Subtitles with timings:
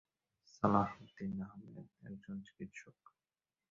[0.53, 2.95] সালাহ উদ্দিন আহমেদ একজন চিকিৎসক।